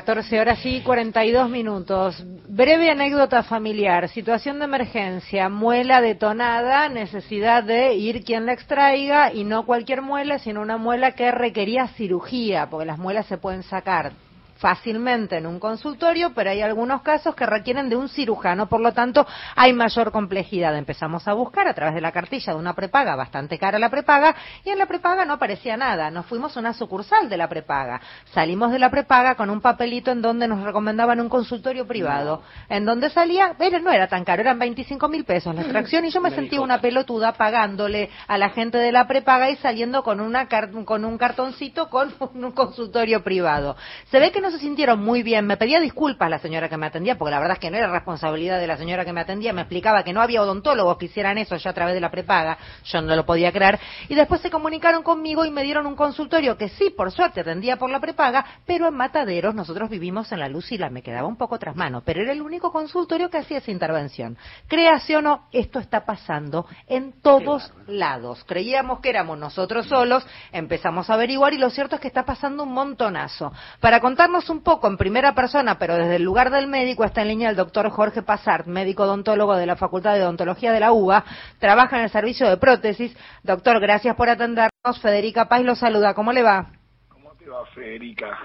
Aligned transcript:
14 0.00 0.38
horas 0.40 0.58
y 0.66 0.82
42 0.82 1.48
minutos. 1.48 2.22
Breve 2.46 2.90
anécdota 2.90 3.42
familiar. 3.42 4.10
Situación 4.10 4.58
de 4.58 4.66
emergencia. 4.66 5.48
Muela 5.48 6.02
detonada. 6.02 6.90
Necesidad 6.90 7.64
de 7.64 7.94
ir 7.94 8.22
quien 8.22 8.44
la 8.44 8.52
extraiga 8.52 9.32
y 9.32 9.44
no 9.44 9.64
cualquier 9.64 10.02
muela, 10.02 10.38
sino 10.38 10.60
una 10.60 10.76
muela 10.76 11.12
que 11.12 11.30
requería 11.30 11.88
cirugía, 11.96 12.68
porque 12.68 12.84
las 12.84 12.98
muelas 12.98 13.24
se 13.24 13.38
pueden 13.38 13.62
sacar 13.62 14.12
fácilmente 14.56 15.36
en 15.36 15.46
un 15.46 15.58
consultorio, 15.58 16.32
pero 16.34 16.50
hay 16.50 16.62
algunos 16.62 17.02
casos 17.02 17.34
que 17.34 17.46
requieren 17.46 17.88
de 17.88 17.96
un 17.96 18.08
cirujano, 18.08 18.68
por 18.68 18.80
lo 18.80 18.92
tanto 18.92 19.26
hay 19.54 19.72
mayor 19.72 20.12
complejidad. 20.12 20.76
Empezamos 20.76 21.26
a 21.28 21.32
buscar 21.32 21.68
a 21.68 21.74
través 21.74 21.94
de 21.94 22.00
la 22.00 22.12
cartilla 22.12 22.52
de 22.52 22.58
una 22.58 22.74
prepaga, 22.74 23.16
bastante 23.16 23.58
cara 23.58 23.78
la 23.78 23.90
prepaga, 23.90 24.34
y 24.64 24.70
en 24.70 24.78
la 24.78 24.86
prepaga 24.86 25.24
no 25.24 25.34
aparecía 25.34 25.76
nada. 25.76 26.10
Nos 26.10 26.26
fuimos 26.26 26.56
a 26.56 26.60
una 26.60 26.72
sucursal 26.72 27.28
de 27.28 27.36
la 27.36 27.48
prepaga. 27.48 28.00
Salimos 28.32 28.72
de 28.72 28.78
la 28.78 28.90
prepaga 28.90 29.34
con 29.34 29.50
un 29.50 29.60
papelito 29.60 30.10
en 30.10 30.22
donde 30.22 30.48
nos 30.48 30.62
recomendaban 30.62 31.20
un 31.20 31.28
consultorio 31.28 31.86
privado, 31.86 32.42
en 32.68 32.84
donde 32.84 33.10
salía, 33.10 33.54
pero 33.58 33.78
no 33.78 33.90
era 33.90 34.08
tan 34.08 34.24
caro, 34.24 34.42
eran 34.42 34.58
25 34.58 35.08
mil 35.08 35.24
pesos 35.24 35.54
la 35.54 35.62
extracción 35.62 36.04
y 36.04 36.10
yo 36.10 36.20
me 36.20 36.30
sentía 36.30 36.60
una 36.60 36.80
pelotuda 36.80 37.32
pagándole 37.32 38.10
a 38.26 38.38
la 38.38 38.50
gente 38.50 38.78
de 38.78 38.92
la 38.92 39.06
prepaga 39.06 39.50
y 39.50 39.56
saliendo 39.56 40.02
con, 40.02 40.20
una 40.20 40.48
con 40.84 41.04
un 41.04 41.18
cartoncito 41.18 41.88
con 41.88 42.12
un 42.34 42.52
consultorio 42.52 43.22
privado. 43.22 43.76
Se 44.10 44.18
ve 44.18 44.32
que 44.32 44.40
no 44.40 44.45
se 44.50 44.58
sintieron 44.58 45.02
muy 45.02 45.22
bien. 45.22 45.46
Me 45.46 45.56
pedía 45.56 45.80
disculpas 45.80 46.30
la 46.30 46.38
señora 46.38 46.68
que 46.68 46.76
me 46.76 46.86
atendía, 46.86 47.16
porque 47.16 47.30
la 47.30 47.38
verdad 47.38 47.54
es 47.54 47.60
que 47.60 47.70
no 47.70 47.76
era 47.76 47.90
responsabilidad 47.90 48.58
de 48.58 48.66
la 48.66 48.76
señora 48.76 49.04
que 49.04 49.12
me 49.12 49.20
atendía. 49.20 49.52
Me 49.52 49.62
explicaba 49.62 50.02
que 50.02 50.12
no 50.12 50.20
había 50.20 50.42
odontólogos 50.42 50.98
que 50.98 51.06
hicieran 51.06 51.38
eso 51.38 51.56
ya 51.56 51.70
a 51.70 51.74
través 51.74 51.94
de 51.94 52.00
la 52.00 52.10
prepaga. 52.10 52.58
Yo 52.84 53.00
no 53.02 53.16
lo 53.16 53.26
podía 53.26 53.52
creer. 53.52 53.78
Y 54.08 54.14
después 54.14 54.40
se 54.40 54.50
comunicaron 54.50 55.02
conmigo 55.02 55.44
y 55.44 55.50
me 55.50 55.62
dieron 55.62 55.86
un 55.86 55.96
consultorio 55.96 56.56
que 56.56 56.68
sí, 56.68 56.90
por 56.90 57.12
suerte, 57.12 57.40
atendía 57.40 57.76
por 57.76 57.90
la 57.90 58.00
prepaga, 58.00 58.44
pero 58.66 58.88
en 58.88 58.94
Mataderos 58.94 59.54
nosotros 59.54 59.90
vivimos 59.90 60.30
en 60.32 60.40
la 60.40 60.48
luz 60.48 60.70
y 60.72 60.78
la 60.78 60.90
me 60.90 61.02
quedaba 61.02 61.26
un 61.26 61.36
poco 61.36 61.58
tras 61.58 61.76
mano. 61.76 62.02
Pero 62.04 62.22
era 62.22 62.32
el 62.32 62.42
único 62.42 62.72
consultorio 62.72 63.30
que 63.30 63.38
hacía 63.38 63.58
esa 63.58 63.70
intervención. 63.70 64.36
Creación 64.68 65.26
o 65.26 65.46
esto 65.52 65.78
está 65.78 66.04
pasando 66.04 66.66
en 66.86 67.20
todos 67.20 67.72
lados. 67.86 68.44
Creíamos 68.44 69.00
que 69.00 69.10
éramos 69.10 69.38
nosotros 69.38 69.86
solos, 69.86 70.26
empezamos 70.52 71.10
a 71.10 71.14
averiguar 71.14 71.54
y 71.54 71.58
lo 71.58 71.70
cierto 71.70 71.96
es 71.96 72.00
que 72.00 72.08
está 72.08 72.24
pasando 72.24 72.62
un 72.64 72.72
montonazo. 72.72 73.52
Para 73.80 74.00
contarnos 74.00 74.35
un 74.50 74.62
poco 74.62 74.86
en 74.86 74.96
primera 74.96 75.34
persona, 75.34 75.78
pero 75.78 75.96
desde 75.96 76.16
el 76.16 76.22
lugar 76.22 76.50
del 76.50 76.66
médico, 76.66 77.04
está 77.04 77.22
en 77.22 77.28
línea 77.28 77.50
el 77.50 77.56
doctor 77.56 77.88
Jorge 77.90 78.22
Pasart, 78.22 78.66
médico 78.66 79.04
odontólogo 79.04 79.56
de 79.56 79.66
la 79.66 79.76
Facultad 79.76 80.14
de 80.14 80.22
Odontología 80.22 80.72
de 80.72 80.80
la 80.80 80.92
UBA, 80.92 81.24
trabaja 81.58 81.96
en 81.96 82.04
el 82.04 82.10
servicio 82.10 82.48
de 82.48 82.58
prótesis. 82.58 83.16
Doctor, 83.42 83.80
gracias 83.80 84.14
por 84.14 84.28
atendernos. 84.28 85.00
Federica 85.00 85.48
Paz 85.48 85.62
lo 85.62 85.74
saluda. 85.74 86.14
¿Cómo 86.14 86.32
le 86.32 86.42
va? 86.42 86.66
¿Cómo 87.08 87.32
te 87.34 87.48
va, 87.48 87.64
Federica? 87.74 88.38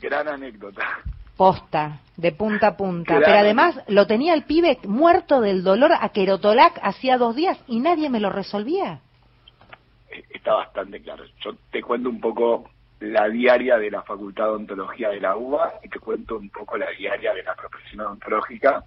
Gran 0.00 0.28
anécdota. 0.28 0.82
Posta, 1.36 2.00
de 2.16 2.32
punta 2.32 2.68
a 2.68 2.76
punta. 2.76 3.18
Pero 3.18 3.38
además 3.38 3.80
lo 3.88 4.06
tenía 4.06 4.34
el 4.34 4.44
pibe 4.44 4.78
muerto 4.84 5.40
del 5.40 5.64
dolor 5.64 5.92
a 5.98 6.10
Querotolac 6.10 6.78
hacía 6.82 7.16
dos 7.16 7.34
días 7.34 7.58
y 7.66 7.80
nadie 7.80 8.10
me 8.10 8.20
lo 8.20 8.28
resolvía. 8.28 9.00
Eh, 10.10 10.22
está 10.34 10.52
bastante 10.52 11.00
claro. 11.00 11.24
Yo 11.42 11.52
te 11.70 11.80
cuento 11.80 12.10
un 12.10 12.20
poco 12.20 12.68
la 13.00 13.28
diaria 13.28 13.78
de 13.78 13.90
la 13.90 14.02
Facultad 14.02 14.44
de 14.44 14.50
Odontología 14.50 15.08
de 15.08 15.20
la 15.20 15.36
UBA 15.36 15.80
y 15.82 15.88
te 15.88 15.98
cuento 15.98 16.36
un 16.36 16.50
poco 16.50 16.76
la 16.76 16.90
diaria 16.90 17.32
de 17.32 17.42
la 17.42 17.54
profesión 17.54 18.02
odontológica 18.02 18.84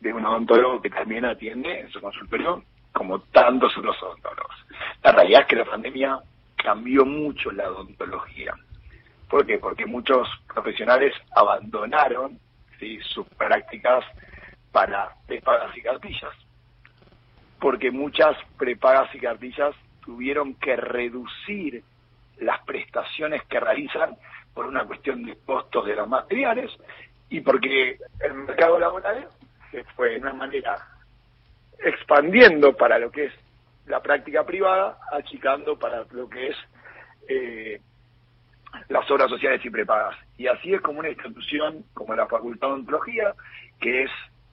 de 0.00 0.12
un 0.12 0.24
odontólogo 0.24 0.80
que 0.80 0.90
también 0.90 1.24
atiende 1.24 1.80
en 1.80 1.90
su 1.90 2.00
consultorio 2.00 2.62
como 2.92 3.20
tantos 3.20 3.76
otros 3.76 4.00
odontólogos. 4.02 4.54
La 5.02 5.12
realidad 5.12 5.42
es 5.42 5.46
que 5.48 5.56
la 5.56 5.64
pandemia 5.64 6.20
cambió 6.56 7.04
mucho 7.04 7.50
la 7.50 7.68
odontología. 7.68 8.54
¿Por 9.28 9.44
qué? 9.44 9.58
Porque 9.58 9.86
muchos 9.86 10.28
profesionales 10.52 11.12
abandonaron 11.34 12.38
sus 13.02 13.26
prácticas 13.36 14.04
para 14.70 15.10
prepagas 15.26 15.76
y 15.76 15.82
cartillas. 15.82 16.32
Porque 17.60 17.90
muchas 17.90 18.36
prepagas 18.56 19.12
y 19.14 19.18
cartillas 19.18 19.74
tuvieron 20.04 20.54
que 20.54 20.76
reducir 20.76 21.82
las 22.40 22.60
prestaciones 22.64 23.42
que 23.44 23.60
realizan 23.60 24.16
por 24.54 24.66
una 24.66 24.84
cuestión 24.84 25.24
de 25.24 25.36
costos 25.44 25.86
de 25.86 25.96
los 25.96 26.08
materiales 26.08 26.70
y 27.28 27.40
porque 27.40 27.98
el 28.20 28.34
mercado 28.34 28.78
laboral 28.78 29.28
se 29.70 29.84
fue 29.94 30.10
de 30.10 30.18
una 30.18 30.32
manera 30.32 30.78
expandiendo 31.78 32.76
para 32.76 32.98
lo 32.98 33.10
que 33.10 33.26
es 33.26 33.32
la 33.86 34.00
práctica 34.00 34.44
privada, 34.44 34.98
achicando 35.12 35.78
para 35.78 36.04
lo 36.10 36.28
que 36.28 36.48
es 36.48 36.56
eh, 37.28 37.80
las 38.88 39.10
obras 39.10 39.30
sociales 39.30 39.64
y 39.64 39.70
prepagas. 39.70 40.16
Y 40.36 40.46
así 40.46 40.74
es 40.74 40.80
como 40.80 41.00
una 41.00 41.08
institución 41.08 41.84
como 41.94 42.14
la 42.14 42.26
Facultad 42.26 42.68
de 42.68 42.72
Odontología, 42.74 43.34
que 43.80 44.02
es 44.02 44.10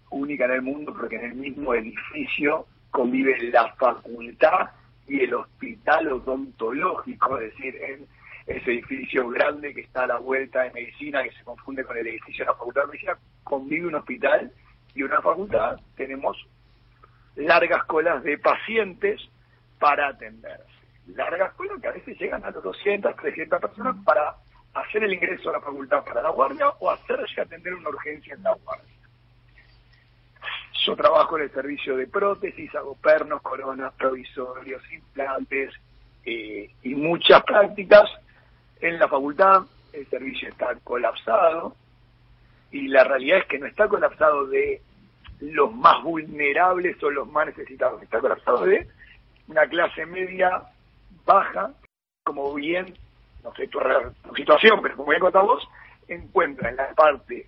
única 0.10 0.46
en 0.46 0.52
el 0.52 0.62
mundo 0.62 0.94
porque 0.98 1.16
en 1.18 1.26
el 1.26 1.36
mismo 1.36 1.74
edificio 1.74 2.68
convive 2.92 3.38
la 3.52 3.74
facultad 3.74 4.70
y 5.08 5.22
el 5.22 5.34
hospital 5.34 6.12
odontológico, 6.12 7.38
es 7.38 7.54
decir, 7.54 7.76
en 7.76 8.08
ese 8.48 8.72
edificio 8.72 9.28
grande 9.30 9.74
que 9.74 9.82
está 9.82 10.04
a 10.04 10.08
la 10.08 10.18
vuelta 10.20 10.64
de 10.64 10.72
medicina, 10.72 11.24
que 11.24 11.32
se 11.32 11.44
confunde 11.44 11.84
con 11.84 11.98
el 11.98 12.08
edificio 12.08 12.46
de 12.46 12.52
la 12.52 12.58
Facultad 12.58 12.82
de 12.82 12.88
Medicina, 12.88 13.18
convive 13.44 13.88
un 13.88 13.96
hospital 13.96 14.52
y 14.94 15.04
una 15.04 15.22
facultad, 15.22 15.80
tenemos 15.96 16.38
largas 17.36 17.84
colas 17.86 18.24
de 18.24 18.38
pacientes 18.38 19.22
para 19.80 20.08
atenderse. 20.08 20.64
Largas 21.08 21.54
colas 21.54 21.82
que 21.82 21.88
a 21.88 21.92
veces 21.92 22.18
llegan 22.20 22.44
a 22.44 22.52
los 22.52 22.64
200, 22.64 23.16
300 23.16 23.62
personas 23.62 23.96
para 24.04 24.36
hacer 24.74 25.04
el 25.04 25.14
ingreso 25.14 25.50
a 25.50 25.54
la 25.54 25.62
facultad 25.62 26.04
para 26.04 26.22
la 26.22 26.30
guardia 26.30 26.70
o 26.80 26.90
hacerse 26.90 27.42
atender 27.42 27.74
una 27.74 27.90
urgencia 27.90 28.34
en 28.34 28.44
la 28.44 28.54
guardia. 28.54 28.95
Yo 30.86 30.96
trabajo 30.96 31.38
en 31.38 31.44
el 31.44 31.52
servicio 31.52 31.98
de 31.98 32.06
prótesis, 32.06 32.74
hago 32.76 32.96
pernos, 32.96 33.42
coronas, 33.42 33.92
provisorios, 33.96 34.84
implantes 34.92 35.74
eh, 36.24 36.70
y 36.84 36.94
muchas 36.94 37.44
prácticas. 37.44 38.08
En 38.80 39.00
la 39.00 39.08
facultad 39.08 39.64
el 39.94 40.08
servicio 40.10 40.50
está 40.50 40.76
colapsado 40.84 41.76
y 42.72 42.88
la 42.88 43.04
realidad 43.04 43.40
es 43.40 43.46
que 43.46 43.58
no 43.58 43.66
está 43.66 43.88
colapsado 43.88 44.46
de 44.46 44.82
los 45.40 45.74
más 45.74 46.04
vulnerables 46.04 47.02
o 47.02 47.10
los 47.10 47.28
más 47.28 47.48
necesitados, 47.48 48.04
está 48.04 48.20
colapsado 48.20 48.66
de 48.66 48.88
una 49.48 49.66
clase 49.68 50.06
media 50.06 50.62
baja, 51.26 51.72
como 52.24 52.54
bien, 52.54 52.94
no 53.44 53.54
sé 53.56 53.68
tu, 53.68 53.80
tu 53.80 54.36
situación, 54.36 54.82
pero 54.84 54.98
como 54.98 55.10
bien 55.10 55.22
contamos, 55.22 55.68
encuentra 56.08 56.70
en 56.70 56.76
la 56.76 56.94
parte 56.94 57.48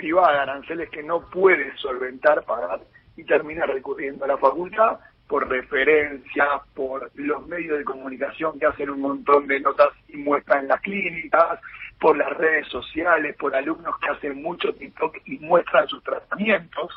privada, 0.00 0.42
aranceles 0.42 0.88
que 0.88 1.02
no 1.02 1.20
puede 1.28 1.76
solventar, 1.76 2.42
pagar 2.44 2.80
y 3.16 3.24
termina 3.24 3.66
recurriendo 3.66 4.24
a 4.24 4.28
la 4.28 4.38
facultad 4.38 4.98
por 5.28 5.46
referencia, 5.46 6.46
por 6.74 7.10
los 7.14 7.46
medios 7.46 7.78
de 7.78 7.84
comunicación 7.84 8.58
que 8.58 8.66
hacen 8.66 8.88
un 8.90 9.00
montón 9.00 9.46
de 9.46 9.60
notas 9.60 9.90
y 10.08 10.16
muestran 10.16 10.62
en 10.62 10.68
las 10.68 10.80
clínicas, 10.80 11.60
por 12.00 12.16
las 12.16 12.30
redes 12.38 12.66
sociales, 12.68 13.36
por 13.36 13.54
alumnos 13.54 13.94
que 13.98 14.08
hacen 14.08 14.42
mucho 14.42 14.72
TikTok 14.72 15.18
y 15.26 15.38
muestran 15.38 15.86
sus 15.86 16.02
tratamientos, 16.02 16.90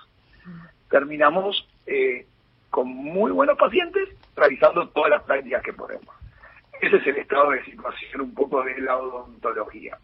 terminamos 0.90 1.68
eh, 1.86 2.26
con 2.70 2.88
muy 2.88 3.32
buenos 3.32 3.58
pacientes 3.58 4.10
realizando 4.36 4.88
todas 4.90 5.12
las 5.12 5.24
prácticas 5.24 5.62
que 5.62 5.74
podemos. 5.74 6.16
Ese 6.82 6.96
es 6.96 7.08
el 7.08 7.18
estado 7.18 7.52
de 7.52 7.64
situación 7.66 8.22
un 8.22 8.34
poco 8.34 8.64
de 8.64 8.80
la 8.80 8.98
odontología. 8.98 9.98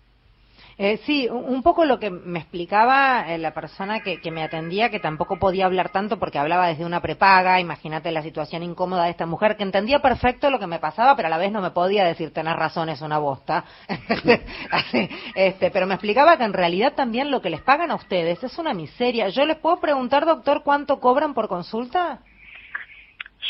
Eh, 0.81 1.01
sí, 1.05 1.27
un 1.27 1.61
poco 1.61 1.83
lo 1.83 1.99
que 1.99 2.09
me 2.09 2.39
explicaba 2.39 3.33
eh, 3.33 3.37
la 3.37 3.53
persona 3.53 3.99
que, 3.99 4.31
me 4.31 4.41
atendía, 4.41 4.89
que 4.89 5.01
tampoco 5.01 5.37
podía 5.37 5.65
hablar 5.65 5.89
tanto 5.89 6.17
porque 6.17 6.39
hablaba 6.39 6.67
desde 6.67 6.85
una 6.85 7.01
prepaga, 7.01 7.59
imagínate 7.59 8.13
la 8.13 8.21
situación 8.21 8.63
incómoda 8.63 9.03
de 9.03 9.09
esta 9.09 9.25
mujer, 9.25 9.57
que 9.57 9.63
entendía 9.63 9.99
perfecto 9.99 10.49
lo 10.49 10.57
que 10.57 10.67
me 10.67 10.79
pasaba, 10.79 11.17
pero 11.17 11.27
a 11.27 11.31
la 11.31 11.37
vez 11.37 11.51
no 11.51 11.59
me 11.59 11.71
podía 11.71 12.05
decir, 12.05 12.31
tener 12.31 12.55
razón, 12.55 12.87
es 12.87 13.01
una 13.01 13.17
bosta. 13.17 13.65
este, 15.35 15.69
pero 15.69 15.85
me 15.85 15.95
explicaba 15.95 16.37
que 16.37 16.45
en 16.45 16.53
realidad 16.53 16.93
también 16.95 17.29
lo 17.29 17.41
que 17.41 17.49
les 17.49 17.61
pagan 17.61 17.91
a 17.91 17.95
ustedes 17.95 18.41
es 18.41 18.57
una 18.57 18.73
miseria. 18.73 19.27
¿Yo 19.27 19.43
les 19.43 19.57
puedo 19.57 19.81
preguntar, 19.81 20.25
doctor, 20.25 20.63
cuánto 20.63 21.01
cobran 21.01 21.33
por 21.33 21.49
consulta? 21.49 22.21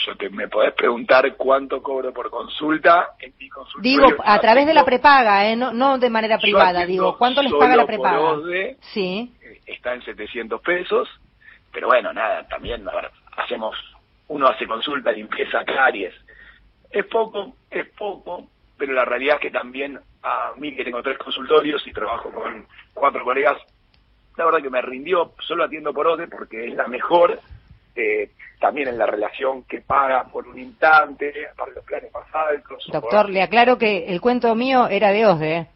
Yo 0.05 0.15
te, 0.15 0.29
me 0.29 0.47
podés 0.47 0.73
preguntar 0.73 1.35
cuánto 1.35 1.81
cobro 1.81 2.13
por 2.13 2.29
consulta 2.29 3.15
en 3.19 3.33
mi 3.39 3.49
Digo, 3.81 4.07
a 4.23 4.39
través 4.39 4.67
de 4.67 4.73
la 4.73 4.85
prepaga, 4.85 5.47
¿eh? 5.47 5.55
no, 5.55 5.73
no 5.73 5.97
de 5.97 6.09
manera 6.09 6.37
privada, 6.37 6.85
digo, 6.85 7.17
¿cuánto 7.17 7.41
les 7.41 7.53
paga 7.53 7.75
la 7.75 7.85
prepaga? 7.85 8.37
sí. 8.93 9.33
Eh, 9.41 9.61
está 9.65 9.93
en 9.93 10.03
700 10.03 10.61
pesos, 10.61 11.09
pero 11.71 11.87
bueno, 11.87 12.13
nada, 12.13 12.47
también, 12.47 12.87
a 12.87 12.95
ver, 12.95 13.11
hacemos, 13.37 13.75
uno 14.27 14.47
hace 14.47 14.67
consulta, 14.67 15.11
limpieza, 15.11 15.63
caries. 15.65 16.13
Es 16.91 17.05
poco, 17.05 17.55
es 17.69 17.87
poco, 17.89 18.47
pero 18.77 18.93
la 18.93 19.05
realidad 19.05 19.35
es 19.35 19.41
que 19.41 19.51
también 19.51 19.99
a 20.23 20.51
mí 20.57 20.75
que 20.75 20.83
tengo 20.83 21.01
tres 21.01 21.17
consultorios 21.17 21.85
y 21.87 21.93
trabajo 21.93 22.31
con 22.31 22.65
cuatro 22.93 23.23
colegas, 23.23 23.57
la 24.37 24.45
verdad 24.45 24.61
que 24.61 24.69
me 24.69 24.81
rindió, 24.81 25.33
solo 25.39 25.63
atiendo 25.63 25.93
por 25.93 26.07
ODE 26.07 26.27
porque 26.27 26.67
es 26.67 26.75
la 26.75 26.87
mejor 26.87 27.39
eh, 27.99 28.31
también 28.59 28.87
en 28.89 28.97
la 28.97 29.05
relación 29.05 29.63
que 29.63 29.81
paga 29.81 30.25
por 30.25 30.47
un 30.47 30.57
instante, 30.59 31.33
para 31.57 31.71
los 31.71 31.83
planes 31.85 32.11
más 32.13 32.25
altos. 32.33 32.85
Doctor, 32.91 33.29
le 33.29 33.41
aclaro 33.41 33.77
que 33.77 34.05
el 34.07 34.19
cuento 34.21 34.53
mío 34.55 34.87
era 34.87 35.11
de 35.11 35.25
OSDE. 35.25 35.67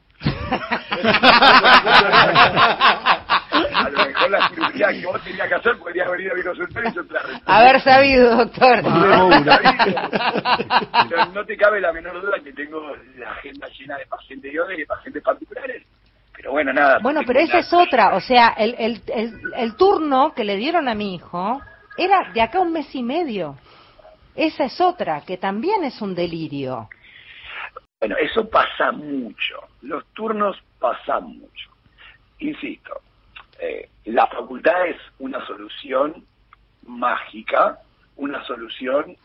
a 3.74 3.90
lo 3.90 4.06
mejor 4.06 4.32
la 4.32 4.50
cirugía 4.50 4.88
que 4.90 5.06
vos 5.06 5.24
tenías 5.24 5.48
que 5.48 5.56
hacer 5.56 5.78
podría 5.78 6.06
haber 6.06 6.22
ido 6.22 6.34
a 6.34 6.36
mi 6.36 6.44
consultorio 6.44 6.90
y 6.90 6.94
yo 6.94 7.06
te 7.06 7.14
la 7.14 7.20
resolví. 7.22 7.42
Haber 7.46 7.82
sabido, 7.82 8.36
doctor. 8.38 8.82
Pero 11.10 11.26
no 11.34 11.46
te 11.46 11.58
cabe 11.58 11.82
la 11.82 11.92
menor 11.92 12.22
duda 12.22 12.38
que 12.44 12.54
tengo 12.54 12.96
la 13.18 13.32
agenda 13.32 13.68
llena 13.80 13.98
de 13.98 14.06
pacientes 14.06 14.54
de 14.54 14.76
y 14.76 14.78
de 14.78 14.86
pacientes 14.86 15.24
particulares. 15.24 15.84
Pero 16.36 16.52
bueno, 16.52 16.74
nada. 16.74 17.00
Bueno, 17.02 17.22
pero 17.26 17.40
esa 17.40 17.60
es 17.60 17.72
otra. 17.74 18.16
O 18.16 18.20
sea, 18.20 18.50
el, 18.58 18.76
el, 18.78 19.02
el, 19.08 19.34
el 19.56 19.76
turno 19.76 20.34
que 20.34 20.44
le 20.44 20.58
dieron 20.58 20.90
a 20.90 20.96
mi 20.96 21.16
hijo 21.16 21.62
era 21.98 22.32
de 22.34 22.42
acá 22.42 22.60
un 22.60 22.72
mes 22.72 22.94
y 22.96 23.04
medio. 23.04 23.58
Esa 24.36 24.66
es 24.66 24.82
otra, 24.82 25.22
que 25.22 25.38
también 25.38 25.84
es 25.84 26.02
un 26.02 26.16
delirio. 26.16 26.90
Bueno, 28.00 28.18
eso 28.18 28.50
pasa 28.50 28.92
mucho. 28.92 29.60
Los 29.82 30.06
turnos 30.14 30.62
pasan 30.80 31.38
mucho. 31.38 31.70
Insisto, 32.40 33.02
eh, 33.60 33.90
la 34.06 34.28
facultad 34.28 34.88
es 34.88 34.98
una 35.20 35.46
solución 35.46 36.26
mágica, 36.86 37.80
una 38.18 38.44
solución 38.46 39.16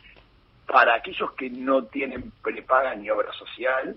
para 0.67 0.95
aquellos 0.95 1.33
que 1.33 1.51
no 1.51 1.85
tienen 1.85 2.31
prepaga 2.43 2.95
ni 2.95 3.11
obra 3.11 3.33
social 3.33 3.97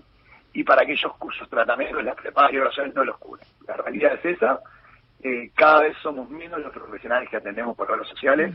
y 0.52 0.64
para 0.64 0.82
aquellos 0.82 1.14
cuyos 1.18 1.48
tratamientos 1.48 2.02
la 2.02 2.14
prepaga 2.14 2.52
y 2.52 2.58
obra 2.58 2.70
social 2.70 2.92
no 2.94 3.04
los 3.04 3.18
cubren. 3.18 3.46
La 3.66 3.76
realidad 3.76 4.14
es 4.14 4.24
esa. 4.36 4.60
Eh, 5.22 5.50
cada 5.54 5.82
vez 5.82 5.96
somos 6.02 6.28
menos 6.30 6.60
los 6.60 6.72
profesionales 6.72 7.28
que 7.30 7.36
atendemos 7.36 7.76
por 7.76 7.90
obras 7.90 8.08
sociales. 8.08 8.52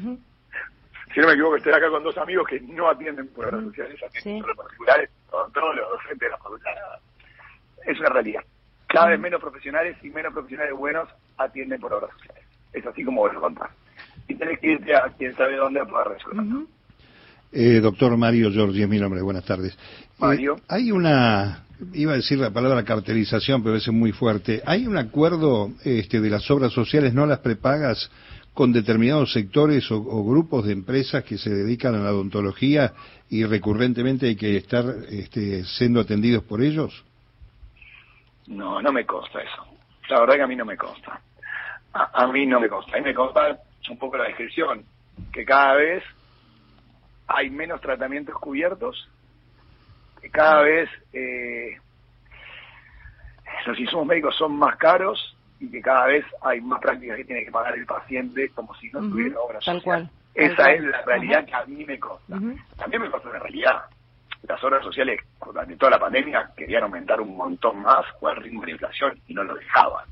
Si 1.13 1.19
no 1.21 1.27
me 1.27 1.33
equivoco, 1.33 1.55
estoy 1.55 1.73
acá 1.73 1.89
con 1.89 2.03
dos 2.03 2.17
amigos 2.17 2.47
que 2.47 2.59
no 2.59 2.89
atienden 2.89 3.27
por 3.29 3.45
obras 3.45 3.63
sociales, 3.63 4.03
atienden 4.03 4.43
por 4.43 4.55
particulares, 4.57 5.09
con 5.29 5.51
todos 5.53 5.75
los 5.75 5.89
docentes 5.89 6.19
de 6.19 6.29
la 6.29 6.37
facultad. 6.37 6.71
Es 7.85 7.99
una 7.99 8.09
realidad. 8.09 8.41
Cada 8.87 9.07
vez 9.07 9.19
menos 9.19 9.41
profesionales 9.41 9.97
y 10.03 10.09
menos 10.09 10.33
profesionales 10.33 10.73
buenos 10.73 11.09
atienden 11.37 11.79
por 11.79 11.93
obras 11.93 12.11
sociales. 12.11 12.43
Es 12.73 12.85
así 12.85 13.03
como 13.03 13.21
vos 13.21 13.33
lo 13.33 13.41
contás. 13.41 13.69
Y 14.27 14.35
tenés 14.35 14.59
que 14.59 14.71
irte 14.71 14.95
a 14.95 15.09
quien 15.17 15.33
sabe 15.35 15.55
dónde 15.55 15.85
para 15.85 16.13
resolverlo. 16.13 16.65
Eh, 17.51 17.79
doctor 17.79 18.15
Mario 18.17 18.51
Giorgi 18.51 18.83
es 18.83 18.89
mi 18.89 18.99
nombre, 18.99 19.21
buenas 19.21 19.45
tardes. 19.45 19.73
Eh, 19.73 20.13
Mario. 20.19 20.57
hay 20.67 20.91
una, 20.91 21.63
iba 21.93 22.13
a 22.13 22.15
decir 22.15 22.37
la 22.39 22.51
palabra 22.51 22.83
cartelización, 22.83 23.63
pero 23.63 23.75
es 23.75 23.87
muy 23.89 24.11
fuerte. 24.11 24.61
¿Hay 24.65 24.85
un 24.87 24.97
acuerdo 24.97 25.71
este, 25.83 26.19
de 26.19 26.29
las 26.29 26.49
obras 26.51 26.73
sociales, 26.73 27.13
no 27.13 27.25
las 27.25 27.39
prepagas, 27.39 28.11
con 28.53 28.73
determinados 28.73 29.31
sectores 29.33 29.89
o, 29.91 29.97
o, 29.97 30.25
grupos 30.25 30.65
de 30.65 30.73
empresas 30.73 31.23
que 31.23 31.37
se 31.37 31.51
dedican 31.51 31.93
a 31.93 31.99
la 31.99 32.11
odontología 32.11 32.93
y 33.29 33.45
recurrentemente 33.45 34.27
hay 34.27 34.35
que 34.35 34.57
estar 34.57 34.85
este, 35.09 35.63
siendo 35.63 36.01
atendidos 36.01 36.43
por 36.43 36.61
ellos? 36.61 37.05
No, 38.47 38.81
no 38.81 38.91
me 38.91 39.05
consta 39.05 39.41
eso. 39.41 39.67
La 40.09 40.21
verdad 40.21 40.35
que 40.35 40.41
a 40.41 40.47
mí 40.47 40.55
no 40.55 40.65
me 40.65 40.75
consta. 40.75 41.21
A, 41.93 42.23
a 42.23 42.31
mí 42.31 42.45
no 42.45 42.59
me 42.59 42.67
consta. 42.67 42.95
A 42.95 42.99
mí 42.99 43.05
me 43.05 43.13
consta 43.13 43.59
un 43.89 43.97
poco 43.97 44.17
la 44.17 44.25
descripción, 44.25 44.83
que 45.31 45.45
cada 45.45 45.75
vez 45.75 46.03
hay 47.27 47.49
menos 47.49 47.81
tratamientos 47.81 48.35
cubiertos, 48.35 49.09
que 50.21 50.29
cada 50.29 50.61
vez 50.61 50.89
eh, 51.13 51.77
los 53.65 53.79
insumos 53.79 54.07
médicos 54.07 54.35
son 54.35 54.57
más 54.57 54.77
caros 54.77 55.35
y 55.59 55.69
que 55.69 55.81
cada 55.81 56.05
vez 56.07 56.25
hay 56.41 56.61
más 56.61 56.79
prácticas 56.79 57.17
que 57.17 57.25
tiene 57.25 57.43
que 57.45 57.51
pagar 57.51 57.75
el 57.75 57.85
paciente 57.85 58.49
como 58.49 58.73
si 58.75 58.89
no 58.91 58.99
tuviera 58.99 59.39
obra 59.39 59.59
Tal 59.59 59.77
social. 59.77 59.83
cual. 59.83 60.09
Esa 60.35 60.55
Tal 60.55 60.75
es 60.75 60.83
la 60.83 61.01
realidad 61.01 61.45
que 61.45 61.55
a 61.55 61.65
mí 61.65 61.83
me 61.85 61.99
consta. 61.99 62.37
También 62.77 63.01
me 63.01 63.09
consta 63.09 63.29
una 63.29 63.39
realidad. 63.39 63.81
Las 64.43 64.63
obras 64.63 64.83
sociales, 64.83 65.19
durante 65.43 65.75
toda 65.75 65.91
la 65.91 65.99
pandemia, 65.99 66.51
querían 66.55 66.83
aumentar 66.83 67.19
un 67.19 67.35
montón 67.35 67.81
más 67.81 68.05
o 68.21 68.29
el 68.29 68.35
ritmo 68.37 68.63
de 68.63 68.71
inflación 68.71 69.19
y 69.27 69.33
no 69.33 69.43
lo 69.43 69.55
dejaban. 69.55 70.05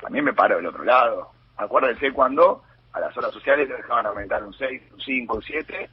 También 0.00 0.24
me 0.24 0.32
paro 0.32 0.56
del 0.56 0.66
otro 0.66 0.84
lado. 0.84 1.30
Acuérdense 1.56 2.12
cuando 2.12 2.62
a 2.92 3.00
las 3.00 3.16
obras 3.16 3.32
sociales 3.32 3.68
le 3.68 3.76
dejaban 3.76 4.06
aumentar 4.06 4.44
un 4.44 4.54
6, 4.54 4.82
un 4.92 5.00
5, 5.00 5.34
un 5.34 5.42
7. 5.42 5.90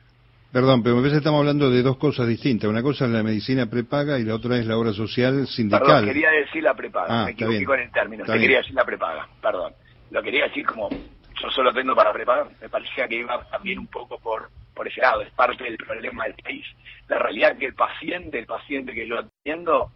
Perdón, 0.51 0.81
pero 0.81 0.97
a 0.97 1.01
veces 1.01 1.19
estamos 1.19 1.39
hablando 1.39 1.69
de 1.69 1.83
dos 1.83 1.97
cosas 1.97 2.27
distintas. 2.27 2.67
Una 2.69 2.81
cosa 2.81 3.05
es 3.05 3.11
la 3.11 3.21
medicina 3.21 3.67
prepaga 3.69 4.17
y 4.17 4.23
la 4.23 4.33
otra 4.33 4.57
es 4.57 4.65
la 4.65 4.77
obra 4.77 4.93
social 4.93 5.45
sindical. 5.47 5.85
Perdón, 5.85 6.05
quería 6.05 6.31
decir 6.31 6.63
la 6.63 6.73
prepaga. 6.73 7.05
Ah, 7.07 7.25
me 7.25 7.31
está 7.31 7.45
equivoqué 7.45 7.57
bien. 7.57 7.65
con 7.65 7.79
el 7.79 7.91
término. 7.91 8.23
Está 8.23 8.33
Te 8.33 8.39
bien. 8.39 8.47
quería 8.47 8.57
decir 8.59 8.73
la 8.75 8.85
prepaga. 8.85 9.27
Perdón. 9.41 9.73
Lo 10.09 10.23
quería 10.23 10.45
decir 10.45 10.65
como 10.65 10.89
yo 10.89 11.49
solo 11.51 11.71
tengo 11.71 11.95
para 11.95 12.11
prepagar. 12.11 12.47
Me 12.59 12.67
parecía 12.67 13.07
que 13.07 13.17
iba 13.17 13.43
también 13.49 13.77
un 13.77 13.87
poco 13.87 14.17
por, 14.19 14.49
por 14.73 14.87
ese 14.87 15.01
lado. 15.01 15.21
Es 15.21 15.31
parte 15.33 15.63
del 15.63 15.77
problema 15.77 16.23
del 16.23 16.33
país. 16.43 16.65
La 17.07 17.19
realidad 17.19 17.51
es 17.51 17.59
que 17.59 17.65
el 17.67 17.75
paciente, 17.75 18.39
el 18.39 18.45
paciente 18.47 18.93
que 18.93 19.07
yo 19.07 19.19
atiendo, 19.19 19.91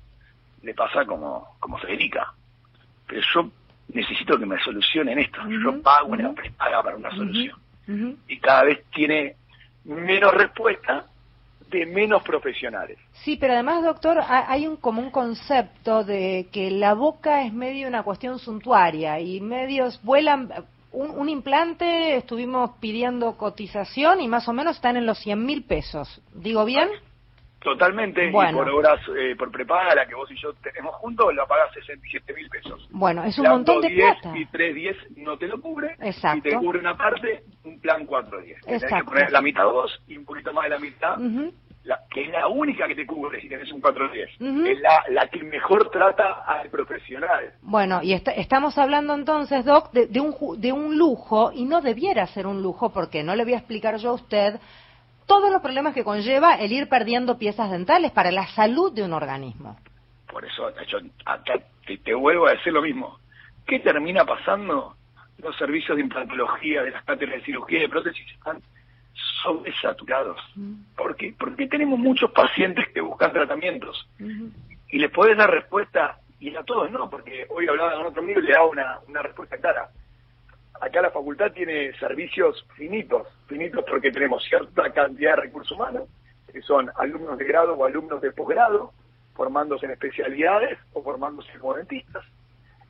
le 0.61 0.73
pasa 0.75 1.03
como, 1.05 1.55
como 1.59 1.79
Federica. 1.79 2.31
Pero 3.07 3.21
yo 3.33 3.49
necesito 3.91 4.37
que 4.37 4.45
me 4.45 4.59
solucionen 4.59 5.17
esto. 5.17 5.39
Yo 5.49 5.81
pago 5.81 6.09
una 6.09 6.31
prepaga 6.33 6.83
para 6.83 6.95
una 6.95 7.09
solución. 7.09 7.57
Y 8.27 8.37
cada 8.37 8.63
vez 8.65 8.83
tiene 8.93 9.35
menos 9.85 10.33
respuesta 10.33 11.05
de 11.69 11.85
menos 11.85 12.21
profesionales. 12.23 12.97
Sí, 13.23 13.35
pero 13.35 13.53
además, 13.53 13.83
doctor, 13.83 14.19
ha- 14.19 14.51
hay 14.51 14.67
un 14.67 14.75
como 14.77 15.01
un 15.01 15.09
concepto 15.09 16.03
de 16.03 16.47
que 16.51 16.69
la 16.71 16.93
boca 16.93 17.43
es 17.45 17.53
medio 17.53 17.87
una 17.87 18.03
cuestión 18.03 18.37
suntuaria 18.39 19.19
y 19.19 19.41
medios 19.41 19.99
vuelan. 20.03 20.51
Un, 20.91 21.09
un 21.09 21.27
implante 21.29 22.17
estuvimos 22.17 22.71
pidiendo 22.79 23.35
cotización 23.37 24.21
y 24.21 24.27
más 24.27 24.47
o 24.47 24.53
menos 24.53 24.75
están 24.75 24.95
en 24.97 25.07
los 25.07 25.17
100 25.17 25.43
mil 25.43 25.63
pesos. 25.63 26.21
¿Digo 26.35 26.63
bien? 26.65 26.89
Totalmente, 27.63 28.29
Bueno. 28.29 28.51
y 28.51 28.53
por 28.55 28.69
horas, 28.69 28.99
eh, 29.17 29.35
por 29.37 29.49
prepaga, 29.51 29.95
la 29.95 30.05
que 30.05 30.15
vos 30.15 30.29
y 30.31 30.35
yo 30.35 30.53
tenemos 30.61 30.93
juntos, 30.95 31.33
la 31.33 31.45
pagas 31.45 31.73
67 31.73 32.33
mil 32.33 32.49
pesos. 32.49 32.87
Bueno, 32.91 33.23
es 33.23 33.37
un 33.37 33.43
Plan 33.43 33.53
montón 33.55 33.81
de 33.81 33.89
210 33.89 34.21
plata. 34.21 34.37
Y 34.37 34.45
310 34.47 35.17
no 35.17 35.37
te 35.37 35.47
lo 35.47 35.61
cubre. 35.61 35.95
Exacto. 36.01 36.37
Y 36.39 36.51
te 36.51 36.57
cubre 36.57 36.79
una 36.79 36.97
parte, 36.97 37.43
un 37.63 37.79
plan 37.79 38.05
410. 38.05 38.61
Tenés 38.65 38.83
que 38.83 39.03
poner 39.05 39.31
la 39.31 39.41
mitad 39.41 39.65
vos 39.65 39.97
y 40.07 40.17
un 40.17 40.25
poquito 40.25 40.51
más 40.53 40.65
de 40.65 40.69
la 40.71 40.79
mitad, 40.79 41.17
la, 41.85 41.99
que 42.09 42.23
es 42.23 42.29
la 42.31 42.47
única 42.47 42.87
que 42.87 42.95
te 42.95 43.05
cubre 43.05 43.39
si 43.41 43.47
tenés 43.49 43.71
un 43.71 43.81
410. 43.81 44.41
Ujú. 44.41 44.65
Es 44.65 44.79
la, 44.81 45.03
la 45.09 45.27
que 45.27 45.43
mejor 45.43 45.89
trata 45.89 46.43
al 46.45 46.69
profesional. 46.69 47.53
Bueno, 47.61 48.01
y 48.03 48.13
esta- 48.13 48.31
estamos 48.31 48.77
hablando 48.77 49.13
entonces, 49.13 49.63
Doc, 49.65 49.91
de, 49.91 50.07
de 50.07 50.19
un, 50.19 50.33
ju- 50.33 50.55
de 50.57 50.71
un 50.71 50.97
lujo, 50.97 51.51
y 51.53 51.65
no 51.65 51.81
debiera 51.81 52.25
ser 52.27 52.45
un 52.47 52.61
lujo, 52.61 52.91
porque 52.91 53.23
no 53.23 53.35
le 53.35 53.43
voy 53.43 53.53
a 53.53 53.57
explicar 53.57 53.97
yo 53.97 54.11
a 54.11 54.13
usted 54.13 54.59
todos 55.25 55.51
los 55.51 55.61
problemas 55.61 55.93
que 55.93 56.03
conlleva 56.03 56.55
el 56.55 56.71
ir 56.71 56.89
perdiendo 56.89 57.37
piezas 57.37 57.71
dentales 57.71 58.11
para 58.11 58.31
la 58.31 58.47
salud 58.47 58.93
de 58.93 59.03
un 59.03 59.13
organismo. 59.13 59.77
Por 60.31 60.45
eso, 60.45 60.69
yo 60.87 60.99
acá 61.25 61.53
te, 61.85 61.97
te 61.97 62.13
vuelvo 62.13 62.47
a 62.47 62.51
decir 62.51 62.73
lo 62.73 62.81
mismo. 62.81 63.19
¿Qué 63.65 63.79
termina 63.79 64.25
pasando? 64.25 64.95
Los 65.37 65.55
servicios 65.57 65.95
de 65.95 66.03
implantología, 66.03 66.83
de 66.83 66.91
las 66.91 67.03
cátedras 67.03 67.39
de 67.39 67.45
cirugía 67.45 67.79
y 67.79 67.81
de 67.81 67.89
prótesis 67.89 68.25
están 68.31 68.61
sobresaturados. 69.43 70.37
¿Por 70.95 71.15
qué? 71.15 71.33
Porque 71.37 71.67
tenemos 71.67 71.99
muchos 71.99 72.31
pacientes 72.31 72.87
que 72.93 73.01
buscan 73.01 73.31
tratamientos 73.31 74.07
y 74.89 74.97
les 74.99 75.11
podés 75.11 75.37
dar 75.37 75.49
respuesta 75.49 76.19
y 76.39 76.55
a 76.55 76.63
todos 76.63 76.91
no, 76.91 77.09
porque 77.09 77.45
hoy 77.49 77.67
hablaba 77.67 77.95
con 77.95 78.07
otro 78.07 78.21
amigo 78.21 78.39
y 78.39 78.43
le 78.43 78.51
daba 78.51 78.67
una, 78.67 78.99
una 79.07 79.21
respuesta 79.21 79.57
clara. 79.57 79.89
Acá 80.83 81.01
la 81.01 81.11
facultad 81.11 81.49
tiene 81.53 81.93
servicios 81.97 82.65
finitos, 82.75 83.25
finitos 83.47 83.85
porque 83.89 84.11
tenemos 84.11 84.43
cierta 84.43 84.91
cantidad 84.91 85.37
de 85.37 85.41
recursos 85.43 85.71
humanos, 85.77 86.09
que 86.51 86.61
son 86.61 86.91
alumnos 86.97 87.37
de 87.37 87.45
grado 87.45 87.73
o 87.73 87.85
alumnos 87.85 88.21
de 88.21 88.31
posgrado, 88.33 88.91
formándose 89.33 89.85
en 89.85 89.93
especialidades 89.93 90.77
o 90.91 91.01
formándose 91.01 91.49
como 91.57 91.75
dentistas, 91.75 92.25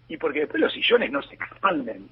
y 0.08 0.18
porque 0.18 0.40
después 0.42 0.60
los 0.60 0.74
sillones 0.74 1.12
no 1.12 1.22
se 1.22 1.36
expanden. 1.36 2.08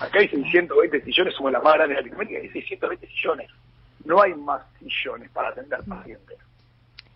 Acá 0.00 0.18
hay 0.18 0.28
620 0.28 1.00
sillones, 1.02 1.34
somos 1.34 1.52
la 1.52 1.60
más 1.60 1.74
grande 1.74 1.94
de 1.94 2.00
Latinoamérica, 2.00 2.40
hay 2.40 2.48
620 2.50 3.06
sillones. 3.06 3.50
No 4.04 4.20
hay 4.20 4.34
más 4.34 4.62
sillones 4.80 5.30
para 5.30 5.50
atender 5.50 5.78
pacientes. 5.88 6.38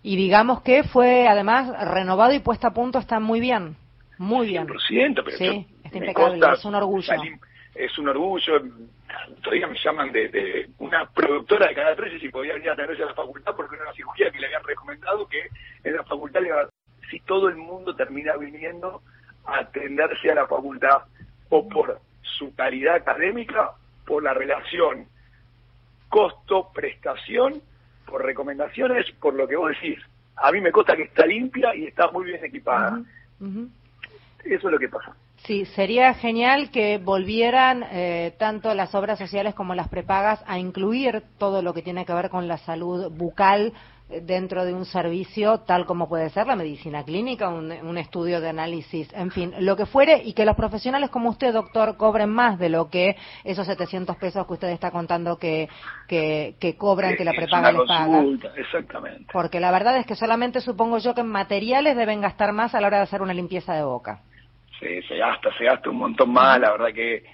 Y 0.04 0.14
digamos 0.16 0.62
que 0.62 0.84
fue 0.84 1.26
además 1.26 1.68
renovado 1.92 2.32
y 2.32 2.38
puesto 2.38 2.68
a 2.68 2.72
punto, 2.72 3.00
está 3.00 3.18
muy 3.18 3.40
bien, 3.40 3.74
muy 4.18 4.46
bien. 4.46 4.66
100%, 4.68 5.22
pero 5.24 5.36
Sí, 5.36 5.46
yo- 5.46 5.52
está 5.84 5.98
me 5.98 6.06
impecable, 6.06 6.30
consta, 6.38 6.52
es 6.52 6.64
un 6.64 6.74
orgullo. 6.76 7.06
salí- 7.06 7.40
es 7.74 7.98
un 7.98 8.08
orgullo. 8.08 8.60
Todavía 9.42 9.66
me 9.66 9.78
llaman 9.82 10.12
de, 10.12 10.28
de 10.28 10.70
una 10.78 11.06
productora 11.10 11.68
de 11.68 11.74
Canal 11.74 11.96
13 11.96 12.18
si 12.20 12.28
podía 12.28 12.54
venir 12.54 12.70
a 12.70 12.72
atenderse 12.74 13.02
a 13.02 13.06
la 13.06 13.14
facultad 13.14 13.54
porque 13.56 13.76
era 13.76 13.84
una 13.84 13.94
cirugía 13.94 14.30
que 14.30 14.38
le 14.40 14.46
habían 14.46 14.64
recomendado 14.64 15.26
que 15.28 15.48
en 15.84 15.96
la 15.96 16.02
facultad 16.04 16.40
le 16.40 16.48
iba- 16.48 16.68
si 17.10 17.20
todo 17.20 17.48
el 17.48 17.56
mundo 17.56 17.94
termina 17.94 18.36
viniendo 18.36 19.02
a 19.46 19.58
atenderse 19.60 20.30
a 20.30 20.34
la 20.36 20.46
facultad 20.46 21.02
o 21.50 21.68
por 21.68 22.00
su 22.22 22.54
calidad 22.54 22.96
académica, 22.96 23.72
por 24.06 24.22
la 24.22 24.34
relación 24.34 25.06
costo-prestación, 26.08 27.60
por 28.06 28.24
recomendaciones, 28.24 29.10
por 29.20 29.34
lo 29.34 29.46
que 29.48 29.56
vos 29.56 29.70
decís. 29.70 29.98
A 30.36 30.50
mí 30.52 30.60
me 30.60 30.72
consta 30.72 30.96
que 30.96 31.02
está 31.04 31.26
limpia 31.26 31.74
y 31.74 31.86
está 31.86 32.10
muy 32.10 32.24
bien 32.26 32.44
equipada. 32.44 33.00
Eso 34.44 34.68
es 34.68 34.72
lo 34.72 34.78
que 34.78 34.88
pasa. 34.88 35.14
Sí, 35.46 35.66
sería 35.66 36.14
genial 36.14 36.70
que 36.70 36.98
volvieran 36.98 37.84
eh, 37.90 38.34
tanto 38.38 38.72
las 38.74 38.94
obras 38.94 39.18
sociales 39.18 39.54
como 39.54 39.74
las 39.74 39.88
prepagas 39.88 40.42
a 40.46 40.58
incluir 40.58 41.22
todo 41.38 41.60
lo 41.60 41.74
que 41.74 41.82
tiene 41.82 42.06
que 42.06 42.14
ver 42.14 42.30
con 42.30 42.48
la 42.48 42.56
salud 42.58 43.10
bucal, 43.10 43.74
dentro 44.08 44.64
de 44.64 44.74
un 44.74 44.84
servicio 44.84 45.60
tal 45.60 45.86
como 45.86 46.08
puede 46.08 46.28
ser 46.30 46.46
la 46.46 46.56
medicina 46.56 47.04
clínica, 47.04 47.48
un, 47.48 47.72
un, 47.72 47.98
estudio 47.98 48.40
de 48.40 48.50
análisis, 48.50 49.08
en 49.14 49.30
fin, 49.30 49.54
lo 49.60 49.76
que 49.76 49.86
fuere, 49.86 50.22
y 50.24 50.34
que 50.34 50.44
los 50.44 50.56
profesionales 50.56 51.10
como 51.10 51.30
usted, 51.30 51.52
doctor, 51.52 51.96
cobren 51.96 52.30
más 52.30 52.58
de 52.58 52.68
lo 52.68 52.90
que 52.90 53.16
esos 53.44 53.66
700 53.66 54.16
pesos 54.16 54.46
que 54.46 54.52
usted 54.52 54.68
está 54.68 54.90
contando 54.90 55.38
que, 55.38 55.68
que, 56.06 56.56
que 56.60 56.76
cobran, 56.76 57.16
que 57.16 57.24
la 57.24 57.32
prepaga 57.32 57.72
les 57.72 57.88
paga. 57.88 58.24
Exactamente. 58.56 59.26
Porque 59.32 59.58
la 59.58 59.70
verdad 59.70 59.96
es 59.96 60.06
que 60.06 60.16
solamente 60.16 60.60
supongo 60.60 60.98
yo 60.98 61.14
que 61.14 61.22
en 61.22 61.28
materiales 61.28 61.96
deben 61.96 62.20
gastar 62.20 62.52
más 62.52 62.74
a 62.74 62.80
la 62.80 62.88
hora 62.88 62.98
de 62.98 63.04
hacer 63.04 63.22
una 63.22 63.34
limpieza 63.34 63.74
de 63.74 63.84
boca. 63.84 64.22
Sí, 64.84 65.00
se 65.08 65.16
gasta, 65.16 65.50
se 65.56 65.64
gasta 65.64 65.88
un 65.88 65.96
montón 65.96 66.30
más, 66.30 66.60
la 66.60 66.72
verdad 66.72 66.92
que 66.92 67.24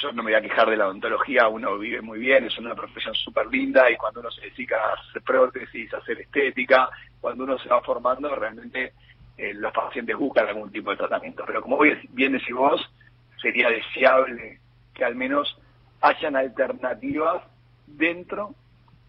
yo 0.00 0.12
no 0.12 0.22
me 0.22 0.30
voy 0.30 0.34
a 0.34 0.40
quejar 0.40 0.70
de 0.70 0.78
la 0.78 0.86
odontología, 0.86 1.46
uno 1.46 1.76
vive 1.76 2.00
muy 2.00 2.18
bien, 2.18 2.46
es 2.46 2.56
una 2.56 2.74
profesión 2.74 3.14
súper 3.14 3.48
linda 3.48 3.90
y 3.90 3.96
cuando 3.96 4.20
uno 4.20 4.30
se 4.30 4.40
dedica 4.40 4.76
a 4.76 4.94
hacer 4.94 5.20
prótesis, 5.20 5.92
a 5.92 5.98
hacer 5.98 6.18
estética, 6.22 6.88
cuando 7.20 7.44
uno 7.44 7.58
se 7.58 7.68
va 7.68 7.82
formando, 7.82 8.34
realmente 8.34 8.94
eh, 9.36 9.52
los 9.52 9.70
pacientes 9.74 10.16
buscan 10.16 10.48
algún 10.48 10.72
tipo 10.72 10.90
de 10.90 10.96
tratamiento. 10.96 11.44
Pero 11.46 11.60
como 11.60 11.78
bien 11.78 12.32
decís 12.32 12.54
vos, 12.54 12.80
sería 13.42 13.68
deseable 13.68 14.58
que 14.94 15.04
al 15.04 15.16
menos 15.16 15.60
hayan 16.00 16.34
alternativas 16.34 17.42
dentro 17.86 18.54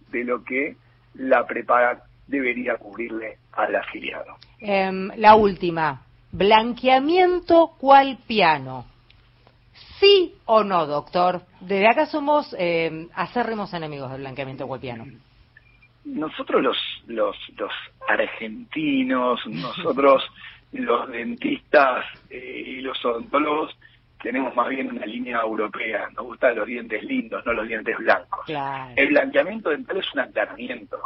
de 0.10 0.26
lo 0.26 0.44
que 0.44 0.76
la 1.14 1.48
prepaga 1.48 2.04
debería 2.28 2.76
cubrirle 2.76 3.38
al 3.54 3.76
afiliado. 3.78 4.36
Em, 4.60 5.10
la 5.16 5.36
última, 5.36 6.02
blanqueamiento 6.32 7.74
cual 7.78 8.18
piano. 8.28 8.86
¿Sí 10.00 10.36
o 10.46 10.64
no, 10.64 10.88
doctor? 10.88 11.42
Desde 11.60 11.88
acá 11.88 12.06
somos 12.06 12.56
eh, 12.58 13.08
acérrimos 13.14 13.74
enemigos 13.74 14.12
del 14.12 14.22
blanqueamiento 14.22 14.68
piano. 14.80 15.06
Nosotros 16.06 16.64
los, 16.64 16.78
los, 17.08 17.36
los 17.58 17.72
argentinos, 18.08 19.40
nosotros 19.46 20.24
los 20.72 21.10
dentistas 21.10 22.06
eh, 22.30 22.64
y 22.66 22.82
los 22.82 23.04
odontólogos 23.06 23.78
tenemos 24.24 24.56
más 24.56 24.70
bien 24.70 24.90
una 24.90 25.06
línea 25.06 25.42
europea. 25.42 26.10
Nos 26.16 26.26
gustan 26.26 26.56
los 26.56 26.68
dientes 26.68 27.04
lindos, 27.04 27.46
no 27.46 27.54
los 27.54 27.68
dientes 27.68 27.96
blancos. 27.98 28.46
El 28.96 29.10
blanqueamiento 29.10 29.70
dental 29.70 29.98
es 29.98 30.14
un 30.14 30.20
aclaramiento, 30.22 30.98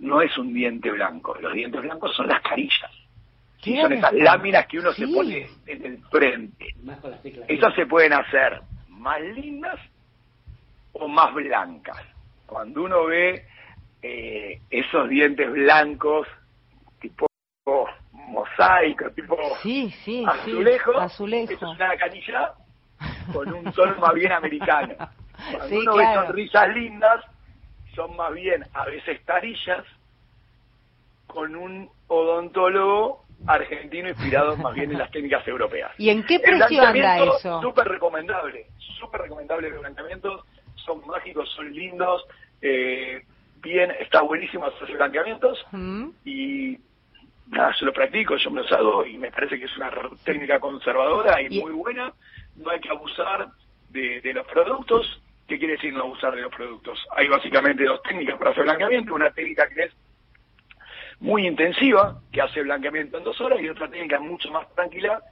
no 0.00 0.20
es 0.20 0.36
un 0.38 0.52
diente 0.52 0.90
blanco. 0.90 1.36
Los 1.40 1.52
dientes 1.54 1.80
blancos 1.80 2.14
son 2.16 2.28
las 2.28 2.40
carillas 2.42 2.90
son 3.62 3.92
esas 3.92 4.12
láminas 4.14 4.66
que 4.66 4.78
uno 4.78 4.92
se 4.92 5.06
pone 5.06 5.48
en 5.66 5.84
el 5.84 5.98
frente. 6.10 6.66
Esas 7.48 7.74
se 7.74 7.86
pueden 7.86 8.12
hacer 8.12 8.60
más 8.88 9.20
lindas 9.20 9.78
o 10.92 11.08
más 11.08 11.32
blancas. 11.34 11.98
Cuando 12.46 12.82
uno 12.82 13.06
ve 13.06 13.44
eh, 14.02 14.60
esos 14.70 15.08
dientes 15.08 15.50
blancos, 15.50 16.26
tipo 17.00 17.26
mosaico, 18.12 19.10
tipo 19.10 19.36
azulejo, 20.26 20.98
azulejo. 20.98 21.52
es 21.52 21.62
una 21.62 21.96
canilla 21.96 22.52
con 23.32 23.52
un 23.52 23.72
tono 23.72 23.96
más 23.96 24.14
bien 24.14 24.32
americano. 24.32 24.94
Cuando 25.52 25.78
uno 25.78 25.96
ve 25.96 26.04
sonrisas 26.14 26.68
lindas, 26.74 27.24
son 27.94 28.16
más 28.16 28.32
bien 28.34 28.64
a 28.72 28.84
veces 28.86 29.24
tarillas 29.24 29.84
con 31.26 31.54
un 31.56 31.88
odontólogo 32.08 33.24
argentino 33.46 34.08
inspirado 34.08 34.56
más 34.56 34.74
bien 34.74 34.92
en 34.92 34.98
las 34.98 35.10
técnicas 35.10 35.46
europeas. 35.46 35.92
¿Y 35.98 36.10
en 36.10 36.24
qué 36.24 36.38
precio 36.38 36.82
anda 36.82 37.24
eso? 37.24 37.60
Súper 37.60 37.88
recomendable, 37.88 38.66
súper 38.98 39.22
recomendable 39.22 39.70
los 39.70 39.80
blanqueamientos, 39.80 40.44
son 40.76 41.06
mágicos, 41.06 41.50
son 41.50 41.72
lindos, 41.72 42.24
eh, 42.60 43.22
bien, 43.62 43.90
está 44.00 44.22
buenísimo 44.22 44.66
hacer 44.66 44.96
blanqueamientos 44.96 45.64
mm. 45.72 46.08
y 46.24 46.78
nada, 47.48 47.74
yo 47.78 47.86
lo 47.86 47.92
practico, 47.92 48.36
yo 48.36 48.50
me 48.50 48.62
lo 48.62 48.76
hago 48.76 49.06
y 49.06 49.18
me 49.18 49.30
parece 49.30 49.58
que 49.58 49.66
es 49.66 49.76
una 49.76 49.90
técnica 50.24 50.58
conservadora 50.58 51.40
y, 51.42 51.60
muy 51.60 51.72
buena, 51.72 52.12
no 52.56 52.70
hay 52.70 52.80
que 52.80 52.90
abusar 52.90 53.48
de, 53.90 54.20
de 54.20 54.32
los 54.32 54.46
productos, 54.46 55.22
¿qué 55.46 55.58
quiere 55.58 55.74
decir 55.74 55.92
no 55.92 56.02
abusar 56.02 56.34
de 56.34 56.42
los 56.42 56.54
productos? 56.54 56.98
Hay 57.16 57.28
básicamente 57.28 57.84
dos 57.84 58.02
técnicas 58.02 58.38
para 58.38 58.50
hacer 58.50 58.64
blanqueamiento, 58.64 59.14
una 59.14 59.30
técnica 59.30 59.68
que 59.68 59.84
es 59.84 59.92
muy 61.22 61.46
intensiva, 61.46 62.20
que 62.32 62.42
hace 62.42 62.62
blanqueamiento 62.62 63.16
en 63.16 63.24
dos 63.24 63.40
horas, 63.40 63.60
y 63.60 63.68
otra 63.68 63.88
técnica 63.88 64.18
mucho 64.18 64.50
más 64.50 64.68
tranquila, 64.74 65.22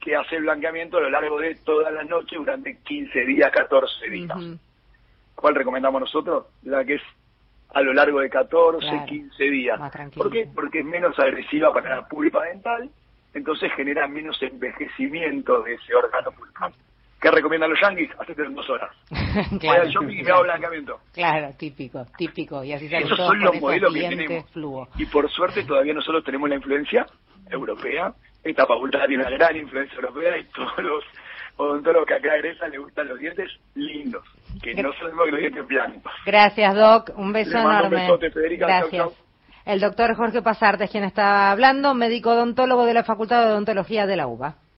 que 0.00 0.16
hace 0.16 0.40
blanqueamiento 0.40 0.98
a 0.98 1.02
lo 1.02 1.10
largo 1.10 1.38
de 1.38 1.54
toda 1.54 1.90
la 1.92 2.02
noche 2.02 2.36
durante 2.36 2.78
15 2.78 3.24
días, 3.24 3.50
14 3.52 4.10
días. 4.10 4.38
¿Cuál 5.36 5.54
recomendamos 5.54 6.00
nosotros? 6.00 6.46
La 6.64 6.84
que 6.84 6.94
es 6.94 7.02
a 7.72 7.80
lo 7.80 7.92
largo 7.92 8.20
de 8.20 8.28
14, 8.28 9.04
15 9.06 9.44
días. 9.44 9.80
¿Por 10.14 10.30
qué? 10.32 10.48
Porque 10.52 10.80
es 10.80 10.84
menos 10.84 11.16
agresiva 11.18 11.72
para 11.72 11.96
la 11.96 12.08
pulpa 12.08 12.44
dental, 12.44 12.90
entonces 13.32 13.72
genera 13.74 14.08
menos 14.08 14.42
envejecimiento 14.42 15.62
de 15.62 15.74
ese 15.74 15.94
órgano 15.94 16.32
pulpar. 16.32 16.72
¿Qué 17.26 17.32
recomiendan 17.32 17.70
los 17.70 17.80
yankees? 17.80 18.08
Hacete 18.20 18.44
en 18.44 18.54
dos 18.54 18.70
horas. 18.70 18.88
claro. 19.10 19.48
Voy 19.60 19.76
al 19.78 19.88
shopping 19.88 20.16
y 20.16 20.22
me 20.22 20.30
hago 20.30 20.44
blanqueamiento. 20.44 21.00
Claro, 21.12 21.50
típico, 21.58 22.06
típico. 22.16 22.62
Y 22.62 22.72
así 22.72 22.86
Esos 22.86 23.16
son 23.16 23.40
los 23.40 23.60
modelos 23.60 23.92
que 23.92 24.00
tenemos. 24.08 24.88
Y 24.96 25.06
por 25.06 25.28
suerte 25.32 25.64
todavía 25.64 25.92
nosotros 25.92 26.22
tenemos 26.22 26.48
la 26.48 26.54
influencia 26.54 27.04
europea. 27.50 28.14
Esta 28.44 28.64
facultad 28.64 29.06
tiene 29.08 29.24
una 29.24 29.36
gran 29.36 29.56
influencia 29.56 29.96
europea 29.96 30.38
y 30.38 30.44
todos 30.54 30.78
los 30.78 31.04
odontólogos 31.56 32.06
que 32.06 32.14
acá 32.14 32.36
egresan 32.36 32.70
les 32.70 32.80
gustan 32.80 33.08
los 33.08 33.18
dientes 33.18 33.50
lindos, 33.74 34.22
que 34.62 34.74
no 34.74 34.92
son 34.92 35.10
los 35.16 35.40
dientes 35.40 35.66
blancos. 35.66 36.12
Gracias, 36.24 36.76
Doc. 36.76 37.10
Un 37.16 37.32
beso 37.32 37.58
enorme. 37.58 38.08
Un 38.08 38.20
Federica. 38.20 38.66
Gracias. 38.66 39.26
El 39.64 39.80
doctor 39.80 40.14
Jorge 40.14 40.42
Pasartes, 40.42 40.88
quien 40.92 41.02
está 41.02 41.50
hablando, 41.50 41.92
médico 41.92 42.30
odontólogo 42.30 42.84
de 42.84 42.94
la 42.94 43.02
Facultad 43.02 43.40
de 43.40 43.50
Odontología 43.50 44.06
de 44.06 44.14
la 44.14 44.28
UBA. 44.28 44.58